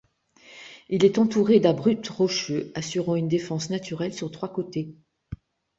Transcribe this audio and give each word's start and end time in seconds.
Il 0.89 1.05
est 1.05 1.19
entouré 1.19 1.59
d'abrupts 1.59 2.07
rocheux 2.09 2.71
assurant 2.73 3.15
une 3.15 3.27
défense 3.27 3.69
naturelle 3.69 4.15
sur 4.15 4.31
trois 4.31 4.51
côtés. 4.51 4.95